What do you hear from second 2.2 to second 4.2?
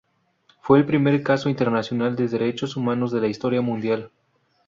Derechos Humanos de la historia mundial.